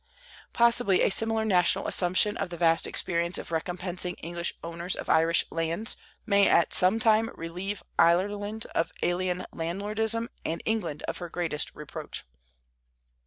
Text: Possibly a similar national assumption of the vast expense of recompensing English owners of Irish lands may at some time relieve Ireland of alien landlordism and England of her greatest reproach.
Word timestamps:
Possibly 0.51 1.03
a 1.03 1.11
similar 1.11 1.45
national 1.45 1.85
assumption 1.85 2.35
of 2.35 2.49
the 2.49 2.57
vast 2.57 2.87
expense 2.87 3.37
of 3.37 3.51
recompensing 3.51 4.15
English 4.15 4.51
owners 4.63 4.95
of 4.95 5.09
Irish 5.09 5.45
lands 5.51 5.95
may 6.25 6.47
at 6.49 6.73
some 6.73 6.97
time 6.97 7.29
relieve 7.35 7.83
Ireland 7.99 8.65
of 8.73 8.91
alien 9.03 9.45
landlordism 9.53 10.29
and 10.43 10.63
England 10.65 11.03
of 11.03 11.19
her 11.19 11.29
greatest 11.29 11.75
reproach. 11.75 12.23